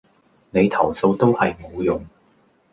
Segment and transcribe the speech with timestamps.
[0.49, 2.03] 你投訴都係無用